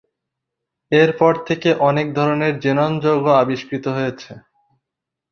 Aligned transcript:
এর 0.91 1.09
পর 1.19 1.33
থেকে 1.47 1.69
অনেক 1.89 2.07
ধরণের 2.13 2.53
জেনন 2.59 2.91
যৌগ 3.03 3.25
আবিষ্কৃত 3.41 3.85
হয়েছে। 3.87 4.31